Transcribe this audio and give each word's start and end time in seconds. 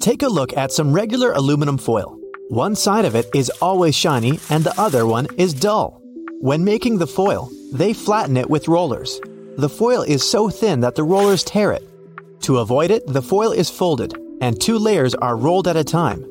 Take 0.00 0.22
a 0.22 0.28
look 0.28 0.56
at 0.56 0.72
some 0.72 0.92
regular 0.92 1.32
aluminum 1.32 1.78
foil. 1.78 2.18
One 2.48 2.74
side 2.74 3.04
of 3.04 3.14
it 3.14 3.26
is 3.34 3.50
always 3.60 3.94
shiny 3.94 4.38
and 4.50 4.64
the 4.64 4.78
other 4.80 5.06
one 5.06 5.26
is 5.38 5.54
dull. 5.54 6.00
When 6.40 6.64
making 6.64 6.98
the 6.98 7.06
foil, 7.06 7.50
they 7.72 7.92
flatten 7.92 8.36
it 8.36 8.50
with 8.50 8.68
rollers. 8.68 9.20
The 9.56 9.68
foil 9.68 10.02
is 10.02 10.28
so 10.28 10.48
thin 10.48 10.80
that 10.80 10.94
the 10.94 11.04
rollers 11.04 11.44
tear 11.44 11.72
it. 11.72 11.82
To 12.42 12.58
avoid 12.58 12.90
it, 12.90 13.06
the 13.06 13.22
foil 13.22 13.52
is 13.52 13.70
folded 13.70 14.14
and 14.40 14.60
two 14.60 14.76
layers 14.76 15.14
are 15.14 15.36
rolled 15.36 15.68
at 15.68 15.76
a 15.76 15.84
time. 15.84 16.26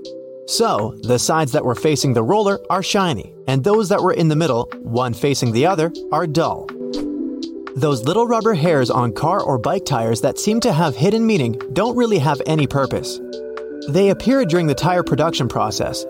So, 0.47 0.99
the 1.03 1.17
sides 1.17 1.53
that 1.53 1.63
were 1.63 1.75
facing 1.75 2.13
the 2.13 2.23
roller 2.23 2.59
are 2.69 2.83
shiny, 2.83 3.33
and 3.47 3.63
those 3.63 3.87
that 3.87 4.03
were 4.03 4.11
in 4.11 4.27
the 4.27 4.35
middle, 4.35 4.69
one 4.81 5.13
facing 5.13 5.53
the 5.53 5.65
other, 5.65 5.93
are 6.11 6.27
dull. 6.27 6.67
Those 7.75 8.03
little 8.03 8.27
rubber 8.27 8.53
hairs 8.53 8.89
on 8.89 9.13
car 9.13 9.41
or 9.41 9.57
bike 9.57 9.85
tires 9.85 10.19
that 10.21 10.37
seem 10.37 10.59
to 10.59 10.73
have 10.73 10.93
hidden 10.97 11.25
meaning 11.25 11.53
don't 11.71 11.95
really 11.95 12.19
have 12.19 12.41
any 12.45 12.67
purpose. 12.67 13.21
They 13.89 14.09
appear 14.09 14.45
during 14.45 14.67
the 14.67 14.75
tire 14.75 15.03
production 15.03 15.47
process. 15.47 16.05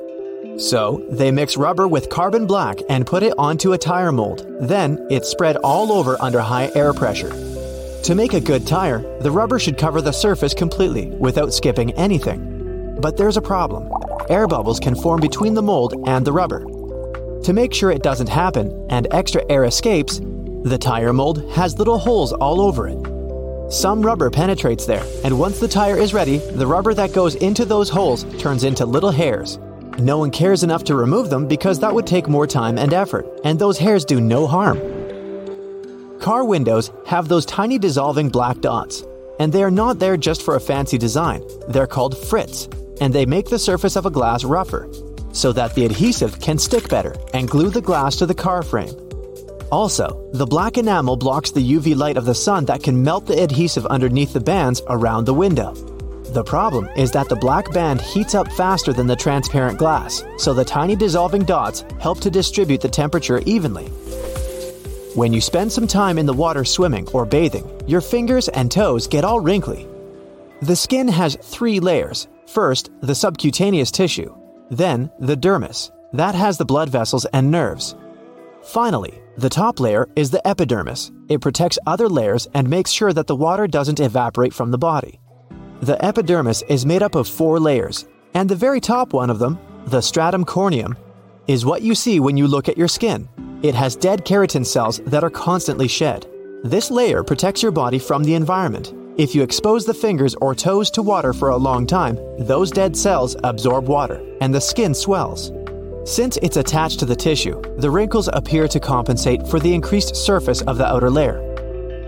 So, 0.58 1.06
they 1.10 1.32
mix 1.32 1.56
rubber 1.56 1.88
with 1.88 2.10
carbon 2.10 2.46
black 2.46 2.80
and 2.90 3.08
put 3.08 3.24
it 3.24 3.34
onto 3.38 3.74
a 3.74 3.78
tire 3.78 4.12
mold. 4.12 4.46
Then, 4.60 5.06
it's 5.10 5.30
spread 5.30 5.56
all 5.58 5.92
over 5.92 6.22
under 6.22 6.42
high 6.42 6.72
air 6.76 6.94
pressure. 6.94 7.30
To 8.04 8.16
make 8.16 8.34
a 8.34 8.42
good 8.42 8.68
tire, 8.68 9.00
the 9.22 9.32
rubber 9.32 9.58
should 9.58 9.78
cover 9.78 10.02
the 10.02 10.12
surface 10.12 10.54
completely 10.54 11.08
without 11.12 11.54
skipping 11.54 11.92
anything. 11.94 12.98
But 13.00 13.16
there's 13.16 13.38
a 13.38 13.42
problem. 13.42 13.92
Air 14.30 14.48
bubbles 14.48 14.80
can 14.80 14.96
form 14.96 15.22
between 15.22 15.54
the 15.54 15.64
mold 15.64 15.94
and 16.08 16.26
the 16.26 16.34
rubber. 16.34 16.66
To 17.44 17.54
make 17.54 17.74
sure 17.74 17.90
it 17.90 18.04
doesn't 18.04 18.30
happen 18.30 18.86
and 18.90 19.08
extra 19.12 19.44
air 19.50 19.64
escapes, 19.64 20.20
the 20.64 20.78
tire 20.80 21.14
mold 21.14 21.50
has 21.54 21.80
little 21.80 21.98
holes 21.98 22.34
all 22.34 22.62
over 22.62 22.88
it. 22.88 23.11
Some 23.72 24.02
rubber 24.02 24.30
penetrates 24.30 24.86
there, 24.86 25.06
and 25.24 25.40
once 25.40 25.58
the 25.58 25.68
tire 25.68 25.98
is 25.98 26.14
ready, 26.14 26.40
the 26.40 26.68
rubber 26.68 26.94
that 26.94 27.14
goes 27.14 27.36
into 27.36 27.64
those 27.64 27.88
holes 27.90 28.26
turns 28.38 28.66
into 28.66 28.86
little 28.86 29.12
hairs. 29.12 29.60
No 29.98 30.18
one 30.18 30.30
cares 30.30 30.64
enough 30.64 30.84
to 30.84 30.96
remove 30.96 31.30
them 31.30 31.48
because 31.48 31.80
that 31.80 31.96
would 31.96 32.06
take 32.06 32.28
more 32.28 32.46
time 32.46 32.78
and 32.78 32.94
effort, 32.94 33.26
and 33.46 33.58
those 33.58 33.78
hairs 33.78 34.04
do 34.04 34.20
no 34.20 34.46
harm. 34.46 34.78
Car 36.20 36.44
windows 36.44 36.92
have 37.06 37.30
those 37.30 37.46
tiny 37.46 37.80
dissolving 37.80 38.28
black 38.28 38.60
dots, 38.60 39.06
and 39.40 39.54
they 39.54 39.64
are 39.64 39.72
not 39.72 40.00
there 40.00 40.18
just 40.18 40.42
for 40.42 40.58
a 40.58 40.60
fancy 40.60 40.98
design. 40.98 41.42
They're 41.70 41.88
called 41.88 42.16
frits, 42.16 42.68
and 43.00 43.14
they 43.14 43.26
make 43.26 43.48
the 43.48 43.58
surface 43.58 43.96
of 43.96 44.06
a 44.06 44.12
glass 44.12 44.44
rougher, 44.44 44.90
so 45.32 45.54
that 45.54 45.76
the 45.76 45.86
adhesive 45.86 46.42
can 46.42 46.58
stick 46.58 46.90
better 46.90 47.16
and 47.34 47.48
glue 47.48 47.70
the 47.70 47.80
glass 47.80 48.18
to 48.18 48.26
the 48.26 48.36
car 48.36 48.64
frame. 48.64 49.11
Also, 49.72 50.30
the 50.34 50.46
black 50.46 50.78
enamel 50.78 51.16
blocks 51.16 51.52
the 51.52 51.72
UV 51.74 51.96
light 51.96 52.18
of 52.18 52.26
the 52.26 52.36
sun 52.36 52.66
that 52.66 52.84
can 52.84 53.02
melt 53.02 53.26
the 53.26 53.42
adhesive 53.42 53.86
underneath 53.86 54.34
the 54.34 54.40
bands 54.40 54.82
around 54.90 55.26
the 55.26 55.34
window. 55.34 55.74
The 56.34 56.44
problem 56.44 56.90
is 56.96 57.12
that 57.12 57.30
the 57.30 57.36
black 57.36 57.72
band 57.72 58.02
heats 58.02 58.36
up 58.36 58.52
faster 58.54 58.94
than 58.94 59.08
the 59.08 59.16
transparent 59.16 59.78
glass, 59.78 60.24
so 60.38 60.54
the 60.54 60.66
tiny 60.66 60.96
dissolving 60.96 61.44
dots 61.44 61.86
help 62.00 62.20
to 62.22 62.30
distribute 62.30 62.82
the 62.82 62.90
temperature 62.90 63.40
evenly. 63.46 63.88
When 65.16 65.34
you 65.34 65.42
spend 65.42 65.72
some 65.72 65.88
time 65.88 66.18
in 66.18 66.26
the 66.26 66.34
water 66.34 66.64
swimming 66.64 67.08
or 67.10 67.26
bathing, 67.26 67.70
your 67.86 68.02
fingers 68.02 68.48
and 68.50 68.72
toes 68.72 69.08
get 69.08 69.26
all 69.26 69.42
wrinkly. 69.42 69.88
The 70.62 70.76
skin 70.76 71.08
has 71.08 71.38
three 71.42 71.80
layers. 71.80 72.28
First, 72.48 72.92
the 73.02 73.16
subcutaneous 73.16 73.92
tissue, 73.92 74.34
then, 74.70 75.12
the 75.20 75.36
dermis, 75.36 75.92
that 76.14 76.36
has 76.36 76.58
the 76.58 76.66
blood 76.66 76.90
vessels 76.90 77.26
and 77.34 77.52
nerves. 77.52 77.96
Finally, 78.64 79.20
the 79.38 79.50
top 79.50 79.80
layer 79.80 80.08
is 80.16 80.30
the 80.30 80.46
epidermis. 80.48 81.12
It 81.30 81.42
protects 81.42 81.80
other 81.88 82.08
layers 82.08 82.48
and 82.54 82.70
makes 82.70 82.92
sure 82.92 83.12
that 83.14 83.28
the 83.28 83.36
water 83.36 83.68
doesn't 83.68 84.00
evaporate 84.00 84.54
from 84.54 84.72
the 84.72 84.78
body. 84.78 85.20
The 85.82 86.04
epidermis 86.04 86.62
is 86.64 86.86
made 86.86 87.02
up 87.02 87.16
of 87.16 87.28
four 87.28 87.60
layers, 87.60 88.06
and 88.34 88.48
the 88.48 88.56
very 88.56 88.80
top 88.80 89.14
one 89.14 89.30
of 89.30 89.40
them, 89.40 89.60
the 89.88 90.02
stratum 90.02 90.46
corneum, 90.46 90.96
is 91.48 91.66
what 91.66 91.82
you 91.82 91.96
see 91.96 92.20
when 92.20 92.38
you 92.38 92.48
look 92.48 92.70
at 92.70 92.78
your 92.78 92.88
skin. 92.88 93.28
It 93.64 93.74
has 93.74 93.96
dead 93.96 94.26
keratin 94.26 94.66
cells 94.66 95.00
that 95.08 95.24
are 95.24 95.30
constantly 95.30 95.88
shed. 95.88 96.28
This 96.64 96.92
layer 96.92 97.24
protects 97.24 97.64
your 97.64 97.72
body 97.72 97.98
from 97.98 98.24
the 98.24 98.36
environment. 98.36 98.94
If 99.18 99.34
you 99.34 99.42
expose 99.42 99.86
the 99.86 99.94
fingers 99.94 100.36
or 100.36 100.54
toes 100.54 100.92
to 100.92 101.02
water 101.02 101.34
for 101.34 101.50
a 101.50 101.58
long 101.58 101.88
time, 101.88 102.18
those 102.38 102.72
dead 102.72 102.96
cells 102.96 103.36
absorb 103.44 103.88
water 103.88 104.24
and 104.40 104.54
the 104.54 104.62
skin 104.62 104.94
swells. 104.94 105.52
Since 106.04 106.38
it's 106.38 106.58
attached 106.58 107.00
to 107.00 107.06
the 107.06 107.16
tissue, 107.16 107.62
the 107.78 107.92
wrinkles 107.92 108.28
appear 108.34 108.68
to 108.68 108.80
compensate 108.80 109.48
for 109.48 109.60
the 109.60 109.72
increased 109.72 110.16
surface 110.16 110.62
of 110.64 110.80
the 110.80 110.86
outer 110.86 111.12
layer. 111.12 111.40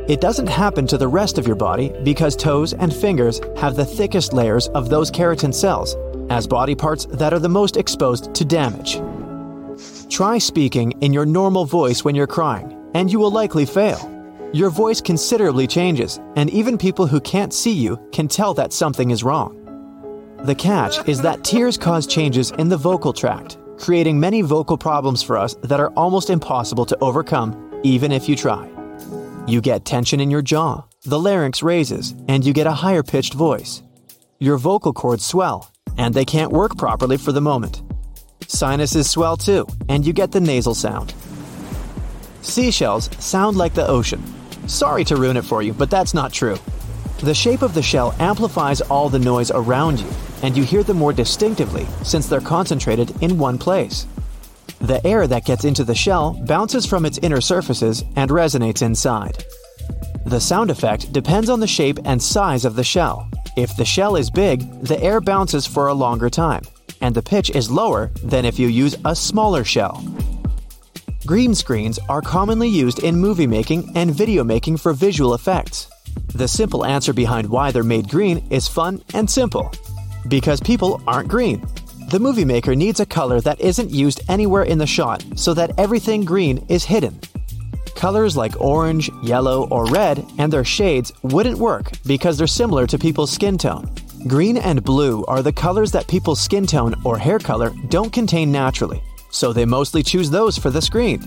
It 0.07 0.19
doesn't 0.19 0.47
happen 0.47 0.87
to 0.87 0.97
the 0.97 1.07
rest 1.07 1.37
of 1.37 1.45
your 1.45 1.55
body 1.55 1.93
because 2.03 2.35
toes 2.35 2.73
and 2.73 2.93
fingers 2.93 3.39
have 3.55 3.75
the 3.75 3.85
thickest 3.85 4.33
layers 4.33 4.67
of 4.69 4.89
those 4.89 5.11
keratin 5.11 5.53
cells, 5.53 5.95
as 6.31 6.47
body 6.47 6.73
parts 6.73 7.05
that 7.05 7.33
are 7.33 7.39
the 7.39 7.47
most 7.47 7.77
exposed 7.77 8.33
to 8.33 8.43
damage. 8.43 8.99
Try 10.09 10.39
speaking 10.39 10.93
in 11.01 11.13
your 11.13 11.27
normal 11.27 11.65
voice 11.65 12.03
when 12.03 12.15
you're 12.15 12.25
crying, 12.25 12.75
and 12.95 13.11
you 13.11 13.19
will 13.19 13.31
likely 13.31 13.65
fail. 13.65 14.09
Your 14.53 14.71
voice 14.71 15.01
considerably 15.01 15.67
changes, 15.67 16.19
and 16.35 16.49
even 16.49 16.79
people 16.79 17.05
who 17.05 17.21
can't 17.21 17.53
see 17.53 17.73
you 17.73 17.99
can 18.11 18.27
tell 18.27 18.55
that 18.55 18.73
something 18.73 19.11
is 19.11 19.23
wrong. 19.23 19.59
The 20.43 20.55
catch 20.55 21.07
is 21.07 21.21
that 21.21 21.43
tears 21.43 21.77
cause 21.77 22.07
changes 22.07 22.51
in 22.51 22.69
the 22.69 22.77
vocal 22.77 23.13
tract, 23.13 23.57
creating 23.77 24.19
many 24.19 24.41
vocal 24.41 24.77
problems 24.77 25.23
for 25.23 25.37
us 25.37 25.55
that 25.63 25.79
are 25.79 25.91
almost 25.91 26.29
impossible 26.29 26.85
to 26.85 26.97
overcome, 27.01 27.79
even 27.83 28.11
if 28.11 28.29
you 28.29 28.35
try. 28.35 28.69
You 29.47 29.61
get 29.61 29.85
tension 29.85 30.19
in 30.19 30.31
your 30.31 30.41
jaw, 30.41 30.85
the 31.03 31.19
larynx 31.19 31.61
raises, 31.61 32.15
and 32.27 32.45
you 32.45 32.53
get 32.53 32.67
a 32.67 32.71
higher 32.71 33.03
pitched 33.03 33.33
voice. 33.33 33.83
Your 34.39 34.57
vocal 34.57 34.93
cords 34.93 35.25
swell, 35.25 35.71
and 35.97 36.13
they 36.13 36.25
can't 36.25 36.51
work 36.51 36.77
properly 36.77 37.17
for 37.17 37.31
the 37.31 37.41
moment. 37.41 37.81
Sinuses 38.47 39.09
swell 39.09 39.37
too, 39.37 39.67
and 39.89 40.05
you 40.05 40.13
get 40.13 40.31
the 40.31 40.39
nasal 40.39 40.75
sound. 40.75 41.13
Seashells 42.41 43.09
sound 43.19 43.57
like 43.57 43.73
the 43.73 43.87
ocean. 43.87 44.21
Sorry 44.67 45.03
to 45.05 45.15
ruin 45.15 45.37
it 45.37 45.45
for 45.45 45.61
you, 45.61 45.73
but 45.73 45.89
that's 45.89 46.13
not 46.13 46.33
true. 46.33 46.57
The 47.19 47.33
shape 47.33 47.61
of 47.61 47.73
the 47.73 47.81
shell 47.81 48.13
amplifies 48.19 48.81
all 48.81 49.09
the 49.09 49.19
noise 49.19 49.49
around 49.51 49.99
you, 49.99 50.09
and 50.43 50.55
you 50.55 50.63
hear 50.63 50.83
them 50.83 50.97
more 50.97 51.13
distinctively 51.13 51.87
since 52.03 52.27
they're 52.27 52.41
concentrated 52.41 53.11
in 53.23 53.39
one 53.39 53.57
place. 53.57 54.05
The 54.79 55.05
air 55.07 55.25
that 55.25 55.45
gets 55.45 55.65
into 55.65 55.83
the 55.83 55.95
shell 55.95 56.33
bounces 56.45 56.85
from 56.85 57.05
its 57.05 57.17
inner 57.19 57.41
surfaces 57.41 58.03
and 58.15 58.29
resonates 58.29 58.83
inside. 58.83 59.43
The 60.25 60.39
sound 60.39 60.69
effect 60.69 61.11
depends 61.11 61.49
on 61.49 61.59
the 61.59 61.67
shape 61.67 61.99
and 62.05 62.21
size 62.21 62.65
of 62.65 62.75
the 62.75 62.83
shell. 62.83 63.29
If 63.57 63.75
the 63.75 63.85
shell 63.85 64.15
is 64.15 64.29
big, 64.29 64.61
the 64.81 65.01
air 65.01 65.19
bounces 65.21 65.65
for 65.65 65.87
a 65.87 65.93
longer 65.93 66.29
time 66.29 66.63
and 67.03 67.13
the 67.13 67.21
pitch 67.21 67.49
is 67.49 67.69
lower 67.69 68.11
than 68.23 68.45
if 68.45 68.57
you 68.57 68.67
use 68.69 68.95
a 69.03 69.13
smaller 69.13 69.65
shell. 69.65 70.01
Green 71.25 71.53
screens 71.53 71.99
are 72.07 72.21
commonly 72.21 72.69
used 72.69 72.99
in 72.99 73.17
movie 73.17 73.45
making 73.45 73.91
and 73.95 74.15
video 74.15 74.43
making 74.43 74.77
for 74.77 74.93
visual 74.93 75.33
effects. 75.33 75.89
The 76.33 76.47
simple 76.47 76.85
answer 76.85 77.11
behind 77.13 77.49
why 77.49 77.71
they're 77.71 77.83
made 77.83 78.09
green 78.09 78.47
is 78.49 78.69
fun 78.69 79.03
and 79.13 79.29
simple. 79.29 79.69
Because 80.27 80.61
people 80.61 81.01
aren't 81.07 81.29
green. 81.29 81.65
The 82.09 82.19
movie 82.19 82.45
maker 82.45 82.75
needs 82.75 82.99
a 82.99 83.05
color 83.05 83.41
that 83.41 83.59
isn't 83.59 83.89
used 83.89 84.21
anywhere 84.29 84.63
in 84.63 84.77
the 84.77 84.85
shot 84.85 85.23
so 85.35 85.53
that 85.53 85.77
everything 85.77 86.23
green 86.23 86.65
is 86.69 86.83
hidden. 86.83 87.19
Colors 87.95 88.35
like 88.35 88.59
orange, 88.59 89.09
yellow, 89.23 89.67
or 89.69 89.85
red 89.85 90.25
and 90.37 90.51
their 90.51 90.63
shades 90.63 91.11
wouldn't 91.23 91.57
work 91.57 91.91
because 92.05 92.37
they're 92.37 92.47
similar 92.47 92.85
to 92.87 92.99
people's 92.99 93.31
skin 93.31 93.57
tone. 93.57 93.89
Green 94.27 94.57
and 94.57 94.83
blue 94.83 95.25
are 95.25 95.41
the 95.41 95.51
colors 95.51 95.91
that 95.91 96.07
people's 96.07 96.39
skin 96.41 96.65
tone 96.65 96.95
or 97.03 97.17
hair 97.17 97.39
color 97.39 97.71
don't 97.89 98.13
contain 98.13 98.51
naturally, 98.51 99.01
so 99.31 99.51
they 99.51 99.65
mostly 99.65 100.03
choose 100.03 100.29
those 100.29 100.57
for 100.57 100.69
the 100.69 100.81
screen. 100.81 101.21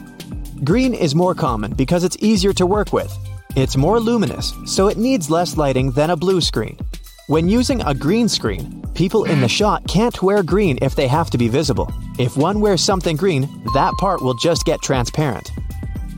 Green 0.65 0.95
is 0.95 1.15
more 1.15 1.35
common 1.35 1.75
because 1.75 2.05
it's 2.05 2.17
easier 2.21 2.53
to 2.55 2.65
work 2.65 2.93
with. 2.93 3.13
It's 3.57 3.77
more 3.77 4.01
luminous, 4.01 4.53
so 4.67 4.89
it 4.89 4.99
needs 4.99 5.31
less 5.31 5.57
lighting 5.57 5.91
than 5.91 6.11
a 6.11 6.17
blue 6.17 6.41
screen. 6.41 6.79
When 7.27 7.49
using 7.49 7.83
a 7.83 7.95
green 7.95 8.29
screen, 8.29 8.83
people 8.97 9.25
in 9.25 9.43
the 9.43 9.49
shot 9.49 9.87
can't 9.87 10.23
wear 10.23 10.43
green 10.43 10.79
if 10.81 10.97
they 10.97 11.07
have 11.07 11.29
to 11.31 11.37
be 11.37 11.49
visible. 11.49 11.93
If 12.19 12.37
one 12.37 12.61
wears 12.61 12.83
something 12.83 13.15
green, 13.15 13.43
that 13.75 13.93
part 13.99 14.23
will 14.23 14.35
just 14.35 14.65
get 14.65 14.81
transparent. 14.81 15.53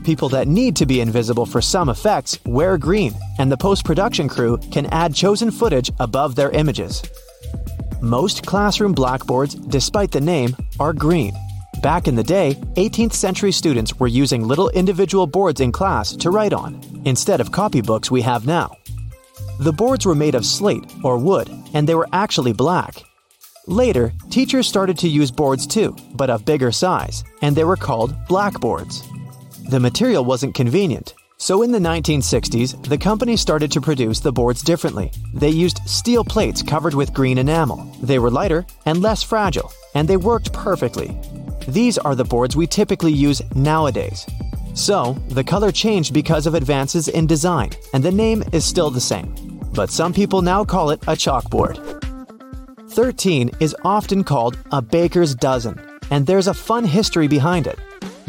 People 0.05 0.29
that 0.29 0.47
need 0.47 0.77
to 0.77 0.85
be 0.85 1.01
invisible 1.01 1.45
for 1.45 1.61
some 1.61 1.89
effects 1.89 2.39
wear 2.45 2.77
green, 2.77 3.13
and 3.37 3.51
the 3.51 3.57
post 3.57 3.83
production 3.83 4.29
crew 4.29 4.57
can 4.71 4.85
add 4.87 5.13
chosen 5.13 5.51
footage 5.51 5.91
above 5.99 6.35
their 6.35 6.51
images. 6.51 7.03
Most 8.01 8.45
classroom 8.45 8.93
blackboards, 8.93 9.55
despite 9.55 10.11
the 10.11 10.21
name, 10.21 10.55
are 10.79 10.93
green. 10.93 11.33
Back 11.83 12.07
in 12.07 12.15
the 12.15 12.23
day, 12.23 12.55
18th 12.75 13.13
century 13.13 13.51
students 13.51 13.99
were 13.99 14.07
using 14.07 14.47
little 14.47 14.69
individual 14.69 15.27
boards 15.27 15.59
in 15.59 15.73
class 15.73 16.15
to 16.15 16.31
write 16.31 16.53
on, 16.53 16.81
instead 17.03 17.41
of 17.41 17.51
copybooks 17.51 18.09
we 18.09 18.21
have 18.21 18.47
now. 18.47 18.78
The 19.59 19.73
boards 19.73 20.05
were 20.05 20.15
made 20.15 20.35
of 20.35 20.45
slate 20.45 20.85
or 21.03 21.17
wood, 21.17 21.49
and 21.73 21.87
they 21.87 21.93
were 21.93 22.07
actually 22.13 22.53
black. 22.53 23.03
Later, 23.67 24.13
teachers 24.29 24.67
started 24.67 24.97
to 24.99 25.09
use 25.09 25.31
boards 25.31 25.67
too, 25.67 25.97
but 26.13 26.29
of 26.29 26.45
bigger 26.45 26.71
size, 26.71 27.25
and 27.41 27.53
they 27.53 27.65
were 27.65 27.75
called 27.75 28.15
blackboards. 28.29 29.03
The 29.69 29.79
material 29.81 30.23
wasn't 30.23 30.55
convenient. 30.55 31.13
So 31.39 31.61
in 31.61 31.73
the 31.73 31.79
1960s, 31.79 32.87
the 32.87 32.97
company 32.97 33.35
started 33.35 33.69
to 33.73 33.81
produce 33.81 34.21
the 34.21 34.31
boards 34.31 34.61
differently. 34.61 35.11
They 35.33 35.49
used 35.49 35.81
steel 35.85 36.23
plates 36.23 36.63
covered 36.63 36.93
with 36.93 37.13
green 37.13 37.37
enamel. 37.37 37.77
They 38.01 38.17
were 38.17 38.31
lighter 38.31 38.65
and 38.85 39.01
less 39.01 39.23
fragile, 39.23 39.73
and 39.93 40.07
they 40.07 40.17
worked 40.17 40.53
perfectly. 40.53 41.19
These 41.67 41.97
are 41.97 42.15
the 42.15 42.23
boards 42.23 42.55
we 42.55 42.65
typically 42.65 43.11
use 43.11 43.41
nowadays. 43.55 44.25
So, 44.73 45.17
the 45.27 45.43
color 45.43 45.73
changed 45.73 46.13
because 46.13 46.47
of 46.47 46.53
advances 46.53 47.09
in 47.09 47.27
design, 47.27 47.71
and 47.93 48.01
the 48.01 48.11
name 48.11 48.41
is 48.53 48.63
still 48.63 48.89
the 48.89 49.01
same. 49.01 49.48
But 49.73 49.89
some 49.89 50.13
people 50.13 50.41
now 50.41 50.65
call 50.65 50.89
it 50.89 51.01
a 51.03 51.15
chalkboard. 51.15 51.77
13 52.89 53.51
is 53.59 53.75
often 53.83 54.23
called 54.23 54.57
a 54.71 54.81
baker's 54.81 55.35
dozen, 55.35 55.79
and 56.11 56.25
there's 56.25 56.47
a 56.47 56.53
fun 56.53 56.83
history 56.83 57.27
behind 57.27 57.67
it. 57.67 57.77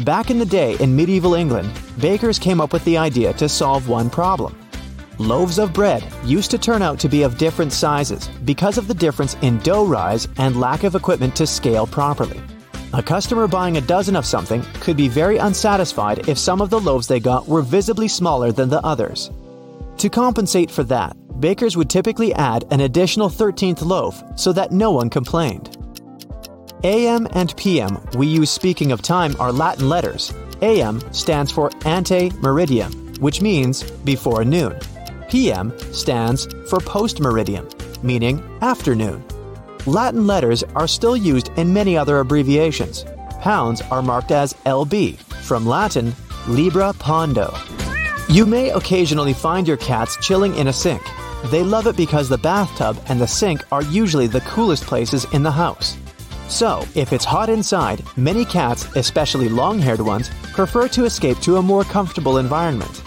Back 0.01 0.29
in 0.29 0.39
the 0.39 0.45
day 0.45 0.77
in 0.79 0.95
medieval 0.95 1.33
England, 1.33 1.71
bakers 1.99 2.39
came 2.39 2.61
up 2.61 2.73
with 2.73 2.83
the 2.85 2.97
idea 2.97 3.33
to 3.33 3.49
solve 3.49 3.89
one 3.89 4.09
problem. 4.09 4.55
Loaves 5.17 5.59
of 5.59 5.73
bread 5.73 6.03
used 6.23 6.49
to 6.51 6.57
turn 6.57 6.81
out 6.81 6.99
to 6.99 7.09
be 7.09 7.23
of 7.23 7.37
different 7.37 7.73
sizes 7.73 8.27
because 8.45 8.77
of 8.77 8.87
the 8.87 8.93
difference 8.93 9.35
in 9.41 9.59
dough 9.59 9.85
rise 9.85 10.27
and 10.37 10.59
lack 10.59 10.83
of 10.83 10.95
equipment 10.95 11.35
to 11.35 11.45
scale 11.45 11.85
properly. 11.85 12.41
A 12.93 13.03
customer 13.03 13.47
buying 13.47 13.77
a 13.77 13.81
dozen 13.81 14.15
of 14.15 14.25
something 14.25 14.63
could 14.79 14.97
be 14.97 15.07
very 15.07 15.37
unsatisfied 15.37 16.27
if 16.27 16.37
some 16.37 16.61
of 16.61 16.69
the 16.69 16.79
loaves 16.79 17.07
they 17.07 17.19
got 17.19 17.47
were 17.47 17.61
visibly 17.61 18.07
smaller 18.07 18.51
than 18.51 18.69
the 18.69 18.83
others. 18.85 19.29
To 19.97 20.09
compensate 20.09 20.71
for 20.71 20.83
that, 20.85 21.15
bakers 21.41 21.75
would 21.75 21.89
typically 21.89 22.33
add 22.35 22.65
an 22.71 22.81
additional 22.81 23.29
13th 23.29 23.83
loaf 23.83 24.23
so 24.35 24.53
that 24.53 24.71
no 24.71 24.91
one 24.91 25.09
complained. 25.09 25.75
AM 26.83 27.27
and 27.33 27.55
PM 27.57 27.99
we 28.15 28.27
use 28.27 28.49
speaking 28.49 28.91
of 28.91 29.01
time 29.01 29.35
are 29.39 29.51
Latin 29.51 29.89
letters. 29.89 30.33
AM 30.61 31.01
stands 31.13 31.51
for 31.51 31.71
ante 31.85 32.29
meridiem, 32.41 33.17
which 33.19 33.41
means 33.41 33.83
before 33.83 34.45
noon. 34.45 34.77
PM 35.29 35.73
stands 35.93 36.45
for 36.69 36.79
post 36.79 37.17
meridiem, 37.17 37.65
meaning 38.03 38.41
afternoon. 38.61 39.23
Latin 39.85 40.27
letters 40.27 40.63
are 40.75 40.87
still 40.87 41.17
used 41.17 41.49
in 41.57 41.73
many 41.73 41.97
other 41.97 42.19
abbreviations. 42.19 43.05
Pounds 43.39 43.81
are 43.91 44.01
marked 44.01 44.31
as 44.31 44.53
LB, 44.65 45.17
from 45.17 45.65
Latin 45.65 46.13
libra 46.47 46.93
pondo. 46.93 47.53
You 48.29 48.45
may 48.45 48.69
occasionally 48.69 49.33
find 49.33 49.67
your 49.67 49.77
cats 49.77 50.17
chilling 50.21 50.55
in 50.55 50.67
a 50.67 50.73
sink. 50.73 51.01
They 51.45 51.63
love 51.63 51.87
it 51.87 51.97
because 51.97 52.29
the 52.29 52.37
bathtub 52.37 53.01
and 53.07 53.19
the 53.19 53.27
sink 53.27 53.63
are 53.71 53.83
usually 53.83 54.27
the 54.27 54.41
coolest 54.41 54.83
places 54.83 55.25
in 55.33 55.43
the 55.43 55.51
house. 55.51 55.97
So, 56.47 56.85
if 56.95 57.13
it's 57.13 57.25
hot 57.25 57.49
inside, 57.49 58.03
many 58.17 58.45
cats, 58.45 58.87
especially 58.95 59.49
long 59.49 59.79
haired 59.79 60.01
ones, 60.01 60.29
prefer 60.53 60.87
to 60.89 61.05
escape 61.05 61.39
to 61.39 61.57
a 61.57 61.61
more 61.61 61.83
comfortable 61.83 62.37
environment. 62.37 63.03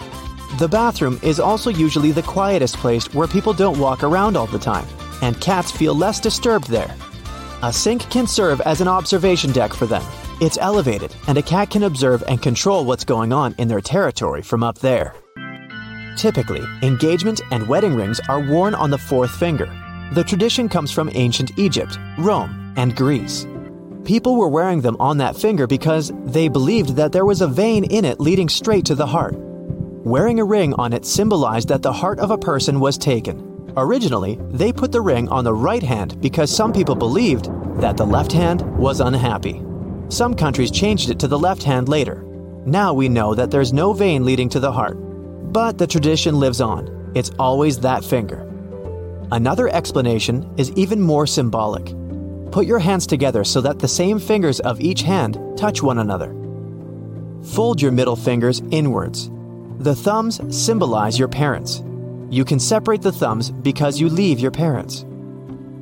The 0.59 0.67
bathroom 0.67 1.19
is 1.21 1.39
also 1.39 1.69
usually 1.69 2.11
the 2.11 2.23
quietest 2.23 2.77
place 2.77 3.13
where 3.13 3.27
people 3.27 3.53
don't 3.53 3.79
walk 3.79 4.03
around 4.03 4.35
all 4.35 4.47
the 4.47 4.59
time 4.59 4.85
and 5.21 5.39
cats 5.41 5.71
feel 5.71 5.93
less 5.93 6.19
disturbed 6.19 6.69
there. 6.69 6.95
A 7.63 7.73
sink 7.73 8.09
can 8.09 8.27
serve 8.27 8.61
as 8.61 8.81
an 8.81 8.87
observation 8.87 9.51
deck 9.51 9.73
for 9.73 9.85
them. 9.85 10.03
It's 10.41 10.57
elevated, 10.57 11.15
and 11.27 11.37
a 11.37 11.41
cat 11.41 11.69
can 11.69 11.83
observe 11.83 12.23
and 12.27 12.41
control 12.41 12.85
what's 12.85 13.05
going 13.05 13.31
on 13.31 13.55
in 13.57 13.67
their 13.67 13.81
territory 13.81 14.41
from 14.41 14.63
up 14.63 14.79
there. 14.79 15.15
Typically, 16.17 16.63
engagement 16.81 17.41
and 17.51 17.67
wedding 17.67 17.95
rings 17.95 18.19
are 18.29 18.39
worn 18.39 18.75
on 18.75 18.89
the 18.89 18.97
fourth 18.97 19.31
finger. 19.31 19.65
The 20.13 20.23
tradition 20.23 20.69
comes 20.69 20.91
from 20.91 21.09
ancient 21.13 21.57
Egypt, 21.57 21.97
Rome, 22.17 22.73
and 22.77 22.95
Greece. 22.95 23.47
People 24.03 24.35
were 24.37 24.49
wearing 24.49 24.81
them 24.81 24.97
on 24.99 25.17
that 25.17 25.35
finger 25.35 25.67
because 25.67 26.11
they 26.25 26.47
believed 26.47 26.95
that 26.95 27.11
there 27.11 27.25
was 27.25 27.41
a 27.41 27.47
vein 27.47 27.83
in 27.85 28.05
it 28.05 28.19
leading 28.19 28.49
straight 28.49 28.85
to 28.85 28.95
the 28.95 29.07
heart. 29.07 29.35
Wearing 29.35 30.39
a 30.39 30.45
ring 30.45 30.73
on 30.75 30.93
it 30.93 31.05
symbolized 31.05 31.69
that 31.69 31.81
the 31.81 31.93
heart 31.93 32.19
of 32.19 32.29
a 32.29 32.37
person 32.37 32.79
was 32.79 32.97
taken, 32.97 33.55
Originally, 33.77 34.39
they 34.51 34.71
put 34.71 34.93
the 34.93 35.01
ring 35.01 35.27
on 35.29 35.43
the 35.43 35.53
right 35.53 35.83
hand 35.83 36.19
because 36.21 36.55
some 36.55 36.71
people 36.71 36.95
believed 36.95 37.49
that 37.81 37.97
the 37.97 38.05
left 38.05 38.31
hand 38.31 38.61
was 38.77 39.01
unhappy. 39.01 39.61
Some 40.07 40.33
countries 40.33 40.71
changed 40.71 41.09
it 41.09 41.19
to 41.19 41.27
the 41.27 41.37
left 41.37 41.61
hand 41.61 41.89
later. 41.89 42.23
Now 42.65 42.93
we 42.93 43.09
know 43.09 43.35
that 43.35 43.51
there's 43.51 43.73
no 43.73 43.91
vein 43.91 44.23
leading 44.23 44.47
to 44.49 44.61
the 44.61 44.71
heart. 44.71 44.97
But 45.55 45.77
the 45.77 45.87
tradition 45.87 46.37
lives 46.37 46.59
on. 46.59 47.13
It's 47.15 47.31
always 47.39 47.79
that 47.79 48.03
finger. 48.03 48.41
Another 49.31 49.69
explanation 49.69 50.53
is 50.57 50.69
even 50.71 50.99
more 50.99 51.25
symbolic. 51.25 51.95
Put 52.51 52.65
your 52.65 52.79
hands 52.79 53.07
together 53.07 53.45
so 53.45 53.61
that 53.61 53.79
the 53.79 53.87
same 53.87 54.19
fingers 54.19 54.59
of 54.59 54.81
each 54.81 55.01
hand 55.01 55.39
touch 55.55 55.81
one 55.81 55.99
another. 55.99 56.35
Fold 57.53 57.81
your 57.81 57.93
middle 57.93 58.17
fingers 58.17 58.63
inwards. 58.69 59.31
The 59.79 59.95
thumbs 59.95 60.41
symbolize 60.53 61.17
your 61.17 61.29
parents. 61.29 61.81
You 62.29 62.43
can 62.43 62.59
separate 62.59 63.01
the 63.01 63.13
thumbs 63.13 63.49
because 63.49 63.97
you 63.97 64.09
leave 64.09 64.41
your 64.41 64.51
parents. 64.51 65.05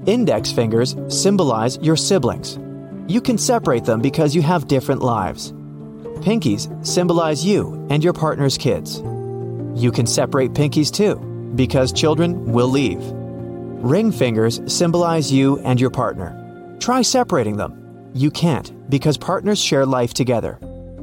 Index 0.06 0.52
fingers 0.52 0.96
symbolize 1.08 1.80
your 1.82 1.96
siblings. 1.96 2.60
You 3.08 3.22
can 3.22 3.40
separate 3.40 3.86
them 3.86 4.02
because 4.02 4.36
you 4.36 4.44
have 4.44 4.68
different 4.68 5.02
lives. 5.02 5.52
Pinkies 6.22 6.70
symbolize 6.86 7.44
you 7.44 7.88
and 7.90 8.04
your 8.04 8.14
partner's 8.14 8.56
kids. 8.56 9.02
You 9.76 9.92
can 9.92 10.06
separate 10.06 10.54
pinkies 10.54 10.92
too, 10.92 11.16
because 11.56 11.92
children 11.92 12.52
will 12.52 12.68
leave. 12.68 13.02
Ring 13.02 14.12
fingers 14.12 14.62
symbolize 14.68 15.32
you 15.32 15.60
and 15.60 15.80
your 15.80 15.90
partner. 15.90 16.78
Try 16.80 17.02
separating 17.02 17.58
them. 17.58 18.12
You 18.14 18.32
can't, 18.32 18.90
because 18.90 19.18
partners 19.18 19.60
share 19.60 19.86
life 19.86 20.14
together. 20.14 20.60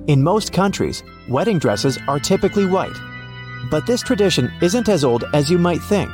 In 0.07 0.23
most 0.23 0.53
countries, 0.53 1.03
wedding 1.29 1.59
dresses 1.59 1.99
are 2.09 2.19
typically 2.19 2.67
white, 2.67 2.97
but 3.71 3.87
this 3.87 4.03
tradition 4.03 4.51
isn't 4.63 4.89
as 4.89 5.05
old 5.05 5.25
as 5.35 5.51
you 5.51 5.59
might 5.59 5.83
think. 5.83 6.11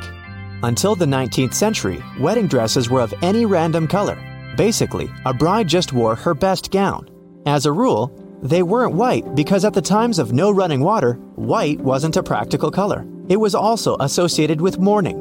Until 0.63 0.95
the 0.95 1.05
19th 1.05 1.53
century, 1.53 2.03
wedding 2.19 2.47
dresses 2.47 2.89
were 2.89 3.01
of 3.01 3.13
any 3.21 3.45
random 3.45 3.87
color. 3.87 4.17
Basically, 4.57 5.09
a 5.25 5.33
bride 5.33 5.67
just 5.67 5.93
wore 5.93 6.15
her 6.15 6.33
best 6.33 6.71
gown. 6.71 7.07
As 7.45 7.65
a 7.65 7.71
rule, 7.71 8.11
they 8.41 8.63
weren't 8.63 8.93
white 8.93 9.35
because 9.35 9.65
at 9.65 9.73
the 9.73 9.81
times 9.81 10.19
of 10.19 10.33
no 10.33 10.51
running 10.51 10.81
water, 10.81 11.13
white 11.35 11.79
wasn't 11.79 12.17
a 12.17 12.23
practical 12.23 12.71
color. 12.71 13.05
It 13.29 13.37
was 13.37 13.55
also 13.55 13.97
associated 13.99 14.61
with 14.61 14.79
mourning. 14.79 15.17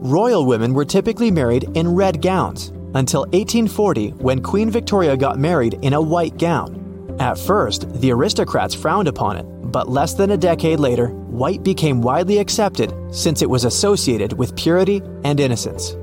Royal 0.00 0.46
women 0.46 0.72
were 0.72 0.84
typically 0.84 1.30
married 1.30 1.64
in 1.74 1.94
red 1.94 2.22
gowns 2.22 2.68
until 2.94 3.22
1840 3.22 4.10
when 4.10 4.42
Queen 4.42 4.70
Victoria 4.70 5.16
got 5.16 5.38
married 5.38 5.78
in 5.82 5.94
a 5.94 6.00
white 6.00 6.38
gown. 6.38 7.16
At 7.18 7.38
first, 7.38 7.90
the 8.00 8.12
aristocrats 8.12 8.74
frowned 8.74 9.08
upon 9.08 9.36
it, 9.36 9.44
but 9.72 9.88
less 9.88 10.14
than 10.14 10.30
a 10.30 10.36
decade 10.36 10.78
later, 10.78 11.08
white 11.08 11.62
became 11.62 12.00
widely 12.00 12.38
accepted 12.38 12.94
since 13.10 13.42
it 13.42 13.50
was 13.50 13.64
associated 13.64 14.32
with 14.32 14.56
purity 14.56 15.02
and 15.24 15.40
innocence. 15.40 15.96